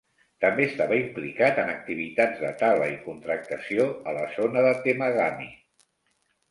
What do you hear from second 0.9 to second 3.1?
implicat en activitats de tala i